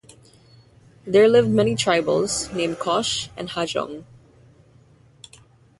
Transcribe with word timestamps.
There 1.05 1.27
lived 1.27 1.51
many 1.51 1.75
tribals 1.75 2.51
named 2.55 2.79
Koch 2.79 3.29
and 3.37 3.49
Hajong. 3.49 4.03